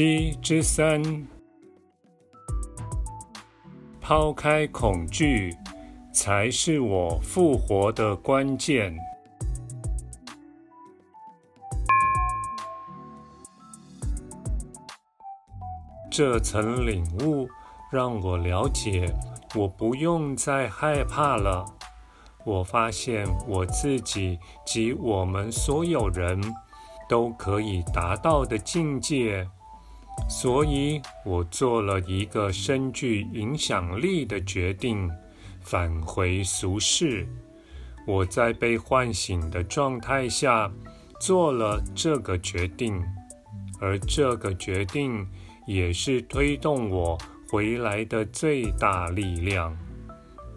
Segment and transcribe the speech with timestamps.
[0.00, 1.02] 七之三，
[4.00, 5.52] 抛开恐惧，
[6.12, 8.96] 才是我复活的关键。
[16.08, 17.48] 这层领悟
[17.90, 19.12] 让我了解，
[19.56, 21.64] 我不用再害怕了。
[22.44, 26.40] 我发现我自己及我们所有人
[27.08, 29.44] 都可以达到的境界。
[30.26, 35.10] 所以我做了一个深具影响力的决定，
[35.60, 37.26] 返回俗世。
[38.06, 40.70] 我在被唤醒的状态下
[41.20, 43.02] 做了这个决定，
[43.78, 45.26] 而这个决定
[45.66, 47.18] 也是推动我
[47.50, 49.76] 回来的最大力量。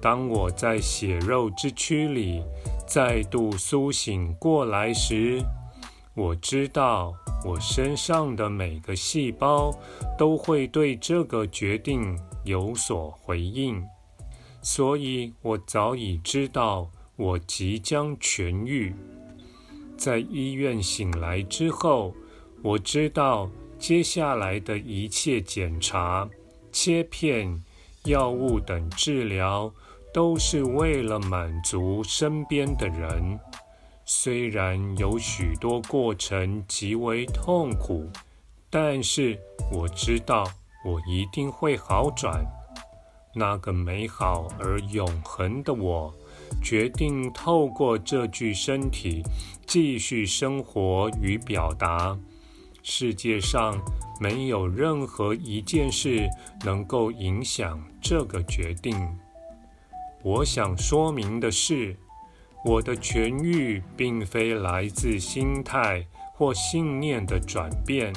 [0.00, 2.42] 当我在血肉之躯里
[2.86, 5.42] 再度苏醒过来时，
[6.14, 7.14] 我知道。
[7.44, 9.72] 我身上的每个细胞
[10.18, 13.82] 都会对这个决定有所回应，
[14.60, 18.94] 所以我早已知道我即将痊愈。
[19.96, 22.14] 在医院醒来之后，
[22.62, 26.28] 我知道接下来的一切检查、
[26.72, 27.62] 切片、
[28.04, 29.72] 药物等治疗
[30.12, 33.38] 都是为了满足身边的人。
[34.10, 38.10] 虽然有许多过程极为痛苦，
[38.70, 39.38] 但是
[39.70, 40.50] 我知道
[40.82, 42.42] 我一定会好转。
[43.34, 46.14] 那个美好而永恒的我，
[46.64, 49.22] 决定透过这具身体
[49.66, 52.18] 继续生活与表达。
[52.82, 53.78] 世界上
[54.18, 56.26] 没有任何一件事
[56.64, 58.96] 能够影响这个决定。
[60.22, 61.94] 我想说明的是。
[62.64, 66.04] 我的痊愈并非来自心态
[66.34, 68.12] 或信念的转变，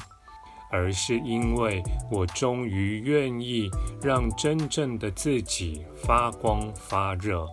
[0.71, 3.69] 而是因为我终于愿意
[4.01, 7.47] 让真正的自己发光发热。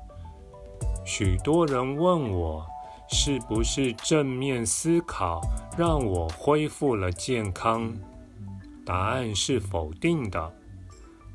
[1.05, 2.67] 许多人问我，
[3.11, 5.41] 是不是正面思考
[5.77, 7.95] 让我恢复了健康？
[8.85, 10.55] 答案是否定的。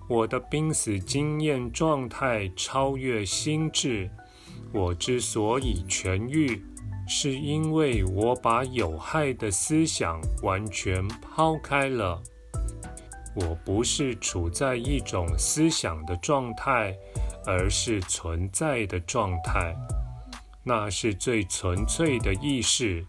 [0.09, 4.09] 我的濒死经验状态超越心智。
[4.73, 6.59] 我之所以痊愈，
[7.07, 12.21] 是因为我把有害的思想完全抛开了。
[13.35, 16.95] 我不是处在一种思想的状态，
[17.45, 19.75] 而是存在的状态。
[20.63, 23.05] 那是最纯粹的意识，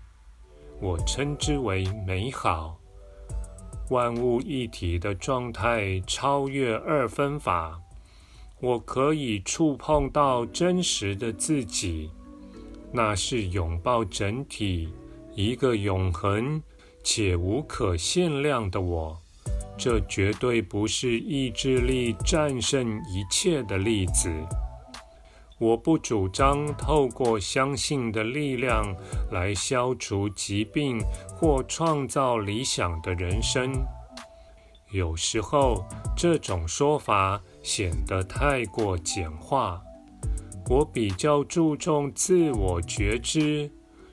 [0.81, 2.79] 我称之为美好。
[3.91, 7.81] 万物一体的状态超越二分法。
[8.61, 12.11] 我可以触碰到真实的自己，
[12.93, 14.89] 那是拥抱整体，
[15.35, 16.63] 一个永恒
[17.03, 19.19] 且无可限量的我。
[19.77, 24.31] 这绝对不是意志力战胜一切的例子。
[25.59, 28.95] 我不主张透过相信的力量
[29.31, 31.01] 来消除疾病
[31.37, 33.73] 或创造理想的人生。
[34.91, 35.85] 有时候，
[36.17, 39.83] 这种说法显得太过简化。
[40.69, 43.71] 我比较注重自我觉知，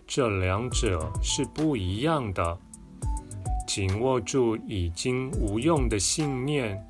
[0.07, 2.57] 这两者是不一样的。
[3.67, 6.81] 紧握住已经无用的信念，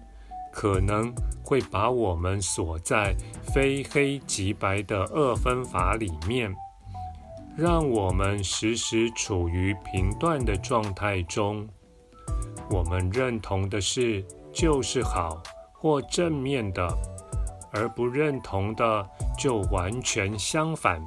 [0.52, 1.14] 可能
[1.44, 3.16] 会把我们锁在
[3.54, 6.56] 非黑即白的二分法里面，
[7.56, 11.68] 让我们时时处于评断的状态中。
[12.70, 15.42] 我们认同的是就是好
[15.82, 16.88] 或正面的，
[17.72, 21.02] 而不认同的就完全相反。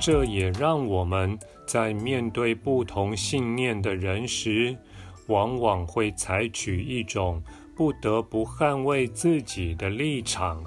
[0.00, 1.36] 这也让我们
[1.66, 4.78] 在面对不同信念的人时，
[5.26, 7.42] 往往会采取一种
[7.76, 10.62] 不得不捍卫自己的立场。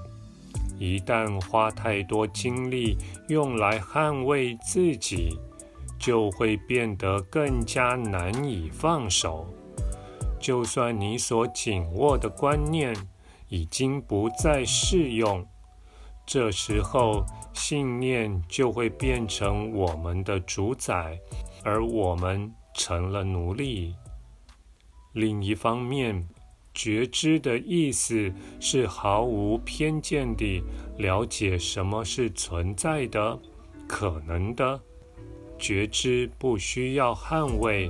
[0.77, 2.97] 一旦花太多精力
[3.29, 5.39] 用来捍卫自己，
[5.97, 9.47] 就会变得更加难以放手。
[10.39, 12.93] 就算你所紧握的观念
[13.51, 15.45] 已经不再适用，
[16.25, 21.19] 这时候信念就会变成我们的主宰，
[21.61, 23.93] 而我们成了奴隶。
[25.11, 26.25] 另一方面，
[26.73, 30.63] 觉知的意思是毫无偏见地
[30.97, 33.37] 了解什么是存在的、
[33.85, 34.79] 可能的。
[35.59, 37.89] 觉知不需要捍卫，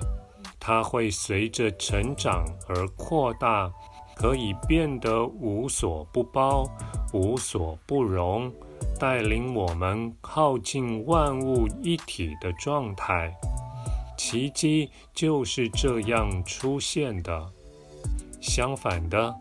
[0.60, 3.72] 它会随着成长而扩大，
[4.22, 6.70] 可以变得无所不包、
[7.12, 8.54] 无所不容，
[9.00, 13.34] 带领我们靠近万物一体的状态。
[14.16, 17.50] 奇迹就是这样出现的。
[18.40, 19.34] 相反的，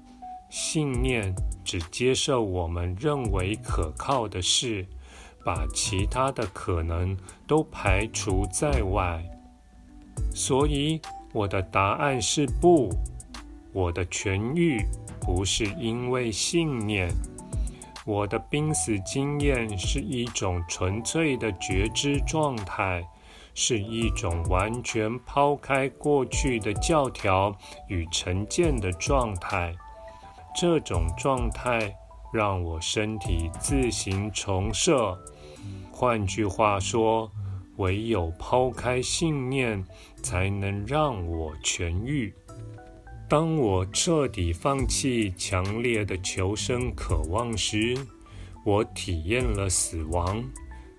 [0.48, 4.86] 信念只接受我们认为可靠的事。
[5.42, 7.16] 把其他的可能
[7.46, 9.24] 都排除在外，
[10.34, 11.00] 所以
[11.32, 12.90] 我的答案是不。
[13.72, 14.84] 我的痊愈
[15.20, 17.08] 不是因为信念，
[18.04, 23.06] 我的濒死经验是一种纯粹的觉知状态，
[23.54, 27.56] 是一种完全抛开过去的教条
[27.88, 29.72] 与成见的状态。
[30.52, 31.94] 这种状态
[32.32, 35.16] 让我身体自行重设。
[35.92, 37.30] 换句话说，
[37.76, 39.84] 唯有抛开信念，
[40.22, 42.34] 才能让我痊愈。
[43.30, 47.96] 当我彻底放弃强烈的求生渴望时，
[48.64, 50.44] 我体验了死亡。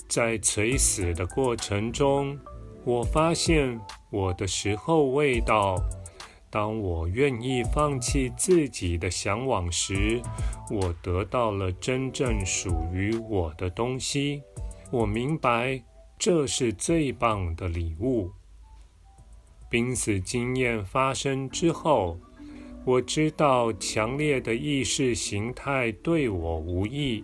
[0.08, 2.40] 在垂死的过程中，
[2.86, 3.78] 我发现
[4.10, 5.76] 我的时候未到。
[6.50, 10.22] 当我愿意放弃自己的向往时，
[10.70, 14.42] 我得到了真正属于我的东西。
[14.90, 15.84] 我明白，
[16.18, 18.32] 这是最棒的礼物。
[19.72, 22.20] 濒死经验发生之后，
[22.84, 27.24] 我知道强烈的意识形态对我无益。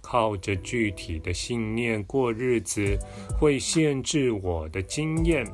[0.00, 2.98] 靠着具体的信念过日子，
[3.38, 5.46] 会限制我的经验，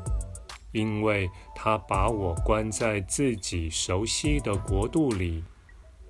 [0.73, 5.43] 因为它把我关在自己熟悉的国度里。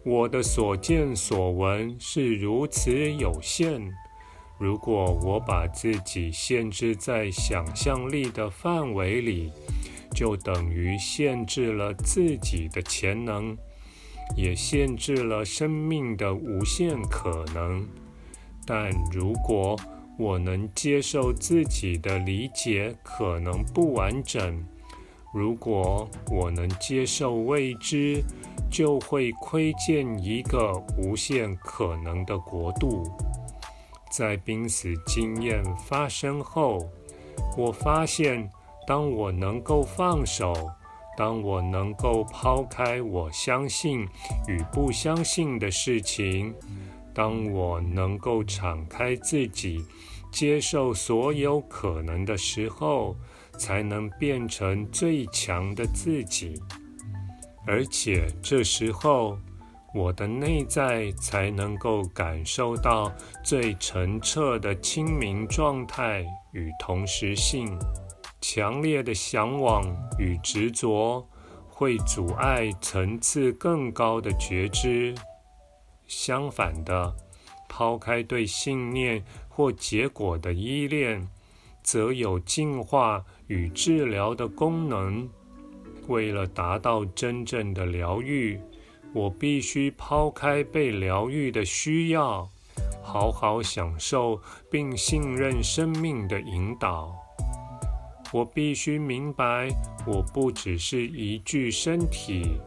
[0.04, 3.90] 我的所见所闻是如此有限。
[4.58, 9.50] 如果我把自己限制在想象力的范围里，
[10.14, 13.56] 就等于限制了自己的潜能，
[14.36, 17.86] 也限制了生命的无限可能。
[18.66, 19.78] 但如果
[20.18, 24.64] 我能接受自己的理解可能不完整，
[25.32, 28.22] 如果我能接受未知，
[28.70, 33.10] 就会窥见一个无限可能的国度。
[34.10, 36.90] 在濒死经验发生后，
[37.56, 38.50] 我发现，
[38.86, 40.54] 当我能够放手，
[41.16, 44.00] 当我能够抛开我相信
[44.48, 46.54] 与不相信的事情，
[47.14, 49.84] 当我能够敞开自己，
[50.32, 53.16] 接受所有可能的时候，
[53.58, 56.60] 才能变成最强的自己。
[57.66, 59.38] 而且这时候，
[59.94, 63.12] 我的内在才能够感受到
[63.44, 67.78] 最澄澈的清明状态与同时性。
[68.40, 69.84] 强烈的向往
[70.18, 71.28] 与执着
[71.68, 75.14] 会阻碍层次更高的觉知。
[76.06, 77.14] 相反的，
[77.68, 81.28] 抛开对信念或结果的依恋，
[81.82, 85.28] 则有净化与治疗的功能。
[86.08, 88.60] 为了达到真正的疗愈。
[89.12, 92.48] 我必须抛开被疗愈的需要，
[93.02, 97.12] 好好享受并信任生命的引导。
[98.32, 99.68] 我必须明白，
[100.06, 102.60] 我不只是一具身体，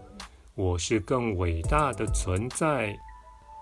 [0.55, 2.93] 我是更伟大的存在。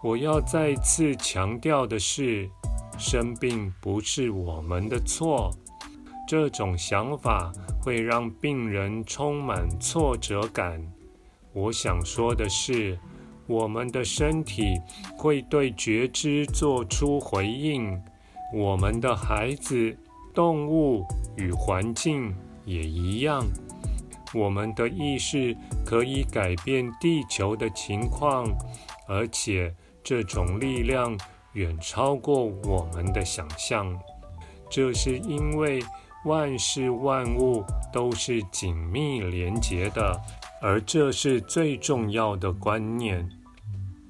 [0.02, 2.50] 我要再次强调的是，
[2.98, 5.52] 生病不是我们的错。
[6.28, 10.82] 这种想法会让病人充满挫折感。
[11.54, 12.98] 我想说的是，
[13.46, 14.80] 我们的身体
[15.16, 18.02] 会对觉知做出回应，
[18.56, 19.96] 我们的孩子、
[20.34, 21.06] 动物
[21.38, 22.36] 与环境
[22.66, 23.46] 也一样。
[24.34, 28.46] 我们的意识可以改变地球的情况，
[29.08, 29.74] 而且
[30.04, 31.18] 这种力量
[31.54, 34.00] 远超过我们的想象。
[34.70, 35.84] 这是因为
[36.26, 40.22] 万事万物都是紧密连结的。
[40.64, 43.28] 而这是最重要的观念。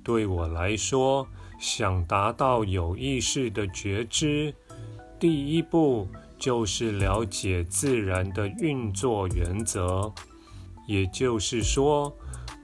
[0.03, 1.25] 对我来说，
[1.57, 4.53] 想达到有意识的觉知，
[5.21, 6.07] 第一步
[6.39, 10.11] 就是了解自然的运作原则。
[10.87, 12.11] 也就是说，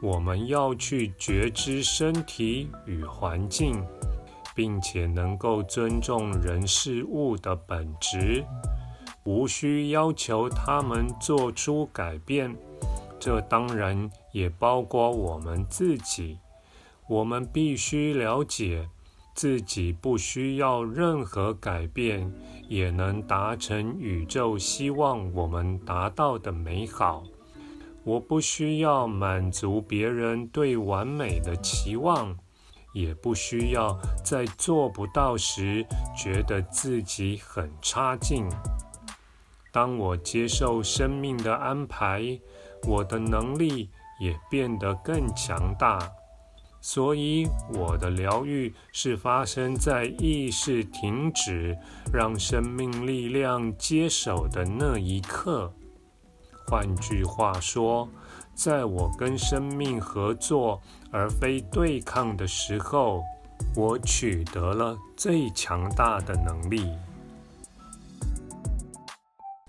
[0.02, 3.86] 我们要去觉知身体与环境，
[4.56, 8.44] 并且能够尊重人事物的本质，
[9.24, 12.56] 无需要求他们做出改变。
[13.20, 16.40] 这当然也包括我们自己。
[17.08, 18.90] 我们必须了解，
[19.38, 22.34] 自己不需要任何改变，
[22.68, 27.24] 也能达成宇宙希望我们达到的美好。
[28.04, 32.36] 我不需要满足别人对完美的期望，
[32.96, 35.86] 也不需要在做不到时
[36.18, 38.50] 觉得自己很差劲。
[39.72, 42.40] 当我接受生命的安排，
[42.88, 46.00] 我的能力也变得更强大。
[46.80, 51.78] 所以，我的疗愈是发生在意识停止，
[52.14, 55.74] 让生命力量接手的那一刻。
[56.68, 58.08] 换句话说，
[58.54, 60.82] 在我跟生命合作
[61.12, 63.24] 而非对抗的时候，
[63.76, 66.92] 我取得了最强大的能力。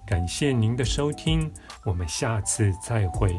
[0.07, 1.53] 感谢您的收听，
[1.85, 3.35] 我们下次再会。